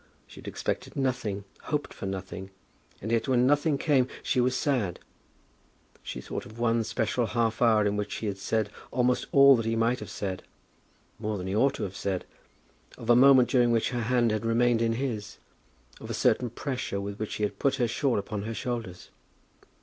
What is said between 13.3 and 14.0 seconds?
during which